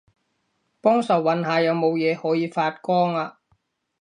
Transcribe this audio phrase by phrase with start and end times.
[0.03, 0.05] 幫手
[1.21, 3.37] 搵下有冇嘢可以發光吖